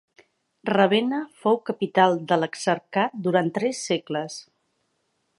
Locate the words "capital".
1.69-2.17